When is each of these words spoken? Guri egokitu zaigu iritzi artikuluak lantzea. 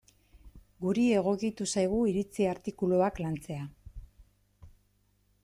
Guri 0.85 1.03
egokitu 1.17 1.67
zaigu 1.73 1.99
iritzi 2.13 2.49
artikuluak 2.55 3.23
lantzea. 3.27 3.69